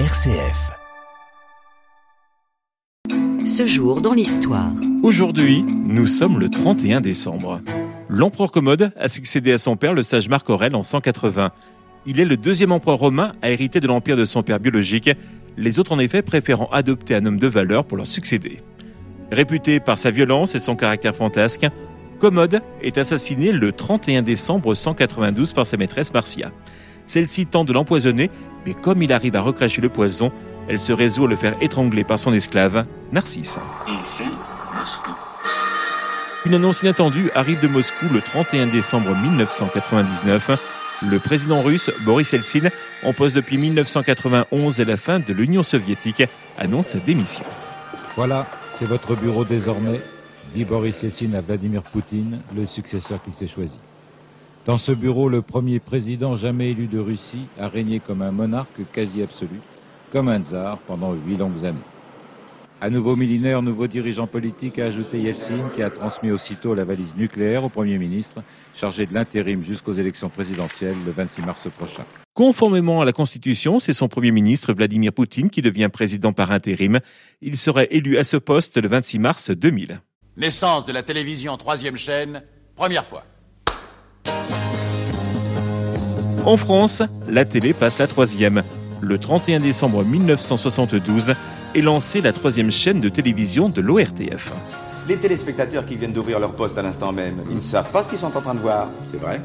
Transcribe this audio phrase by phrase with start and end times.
[0.00, 0.72] RCF.
[3.46, 4.72] Ce jour dans l'histoire.
[5.04, 7.60] Aujourd'hui, nous sommes le 31 décembre.
[8.08, 11.52] L'empereur Commode a succédé à son père, le sage Marc Aurèle, en 180.
[12.06, 15.10] Il est le deuxième empereur romain à hériter de l'empire de son père biologique,
[15.56, 18.62] les autres en effet préférant adopter un homme de valeur pour leur succéder.
[19.30, 21.68] Réputé par sa violence et son caractère fantasque,
[22.18, 26.50] Commode est assassiné le 31 décembre 192 par sa maîtresse Marcia.
[27.06, 28.30] Celle-ci tente de l'empoisonner,
[28.66, 30.32] mais comme il arrive à recracher le poison,
[30.68, 33.58] elle se résout à le faire étrangler par son esclave, Narcisse.
[33.86, 34.24] Ici,
[34.78, 35.10] Moscou.
[36.46, 40.50] Une annonce inattendue arrive de Moscou le 31 décembre 1999.
[41.02, 42.70] Le président russe Boris Eltsine,
[43.02, 46.22] en poste depuis 1991 et la fin de l'Union soviétique,
[46.58, 47.44] annonce sa démission.
[48.16, 48.46] Voilà,
[48.78, 50.00] c'est votre bureau désormais,
[50.54, 53.78] dit Boris Eltsine à Vladimir Poutine, le successeur qui s'est choisi.
[54.66, 58.80] Dans ce bureau, le premier président jamais élu de Russie a régné comme un monarque
[58.94, 59.60] quasi absolu,
[60.10, 61.76] comme un tsar pendant huit longues années.
[62.80, 67.14] À nouveau millénaire, nouveau dirigeant politique, a ajouté Yeltsin, qui a transmis aussitôt la valise
[67.14, 68.42] nucléaire au Premier ministre,
[68.74, 72.04] chargé de l'intérim jusqu'aux élections présidentielles le 26 mars prochain.
[72.32, 77.00] Conformément à la Constitution, c'est son Premier ministre Vladimir Poutine qui devient président par intérim.
[77.42, 80.00] Il serait élu à ce poste le 26 mars 2000.
[80.38, 82.42] Naissance de la télévision troisième chaîne,
[82.76, 83.24] première fois.
[86.46, 88.62] En France, la télé passe la troisième.
[89.00, 91.32] Le 31 décembre 1972
[91.74, 94.52] est lancée la troisième chaîne de télévision de l'ORTF.
[95.08, 98.08] Les téléspectateurs qui viennent d'ouvrir leur poste à l'instant même, ils ne savent pas ce
[98.08, 98.88] qu'ils sont en train de voir.
[99.06, 99.40] C'est vrai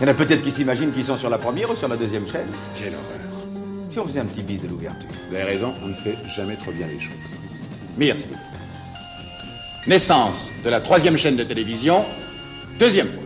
[0.00, 1.96] Il y en a peut-être qui s'imaginent qu'ils sont sur la première ou sur la
[1.96, 2.46] deuxième chaîne.
[2.76, 3.46] Quelle horreur.
[3.88, 5.08] Si on faisait un petit bis de l'ouverture.
[5.28, 7.14] Vous avez raison, on ne fait jamais trop bien les choses.
[7.98, 8.28] Merci.
[9.88, 12.04] Naissance de la troisième chaîne de télévision,
[12.78, 13.23] deuxième fois.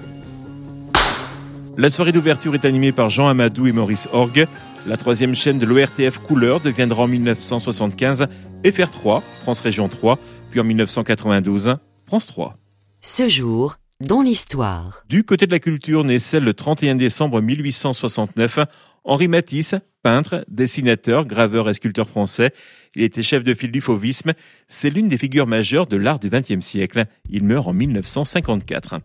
[1.78, 4.48] La soirée d'ouverture est animée par Jean Amadou et Maurice Orgue.
[4.88, 8.26] La troisième chaîne de l'ORTF Couleur deviendra en 1975
[8.64, 10.18] FR3, France Région 3,
[10.50, 12.58] puis en 1992 France 3.
[13.00, 15.04] Ce jour dans l'histoire.
[15.08, 18.58] Du côté de la culture, naît celle le 31 décembre 1869.
[19.04, 22.53] Henri Matisse, peintre, dessinateur, graveur et sculpteur français.
[22.97, 24.32] Il était chef de file du fauvisme.
[24.66, 27.06] C'est l'une des figures majeures de l'art du XXe siècle.
[27.30, 28.97] Il meurt en 1954.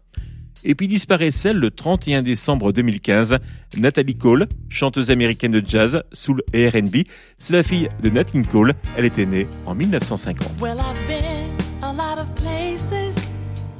[0.65, 3.37] Et puis disparaît celle le 31 décembre 2015,
[3.77, 7.03] Nathalie Cole, chanteuse américaine de jazz, soul et R&B.
[7.37, 8.73] C'est la fille de Nat King Cole.
[8.97, 10.61] Elle était née en 1950.
[10.61, 11.51] Well, I've been
[11.81, 13.33] a lot of places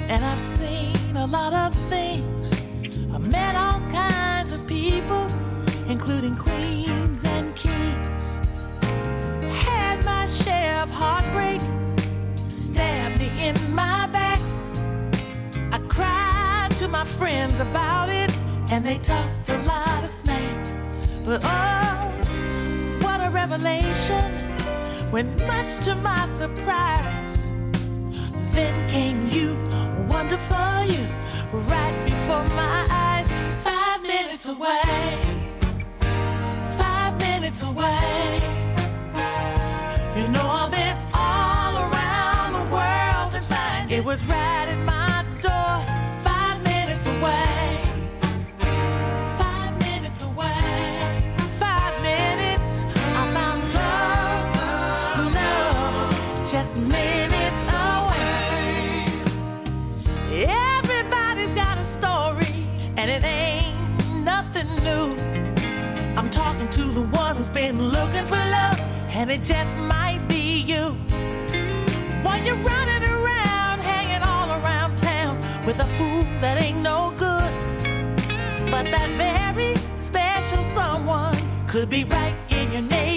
[0.10, 2.52] and I've seen a lot of things.
[3.14, 5.28] I've met all kinds of people,
[5.90, 6.36] including
[16.94, 18.32] my friends about it,
[18.70, 20.64] and they talked a lot of smack.
[21.26, 21.98] But oh,
[23.02, 24.26] what a revelation
[25.10, 27.50] when much to my surprise,
[28.54, 29.58] then came you,
[30.08, 31.04] wonderful you,
[31.74, 33.28] right before my eyes.
[33.70, 35.16] Five minutes away,
[36.78, 38.40] five minutes away.
[40.18, 45.03] You know I've been all around the world and find it was right in my
[64.64, 66.18] nothing new.
[66.18, 68.80] I'm talking to the one who's been looking for love,
[69.10, 70.96] and it just might be you.
[72.24, 77.52] While you're running around, hanging all around town with a fool that ain't no good.
[78.72, 81.38] But that very special someone
[81.68, 83.13] could be right in your neighborhood.